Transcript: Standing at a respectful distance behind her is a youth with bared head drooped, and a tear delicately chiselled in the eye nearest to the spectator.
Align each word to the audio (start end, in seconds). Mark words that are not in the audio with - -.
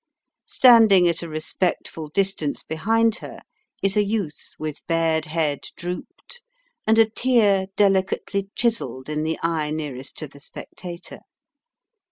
Standing 0.47 1.07
at 1.07 1.21
a 1.21 1.29
respectful 1.29 2.07
distance 2.07 2.63
behind 2.63 3.17
her 3.17 3.41
is 3.83 3.95
a 3.95 4.03
youth 4.03 4.55
with 4.57 4.81
bared 4.87 5.25
head 5.25 5.65
drooped, 5.75 6.41
and 6.87 6.97
a 6.97 7.07
tear 7.07 7.67
delicately 7.75 8.49
chiselled 8.55 9.09
in 9.09 9.21
the 9.21 9.37
eye 9.43 9.69
nearest 9.69 10.17
to 10.17 10.27
the 10.27 10.39
spectator. 10.39 11.19